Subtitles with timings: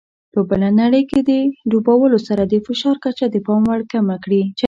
[0.33, 1.19] په بله نړۍ کې
[1.69, 4.43] ډوبولو سره د فشار کچه د پام وړ کمه کړي.